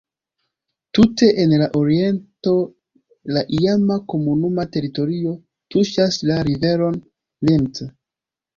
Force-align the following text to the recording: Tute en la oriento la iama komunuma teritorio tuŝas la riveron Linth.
Tute 0.97 1.27
en 1.43 1.51
la 1.63 1.67
oriento 1.79 2.53
la 3.37 3.43
iama 3.59 3.99
komunuma 4.15 4.67
teritorio 4.79 5.37
tuŝas 5.77 6.19
la 6.33 6.41
riveron 6.51 7.01
Linth. 7.53 7.87